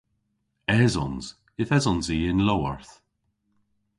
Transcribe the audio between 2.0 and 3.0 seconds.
i y'n lowarth.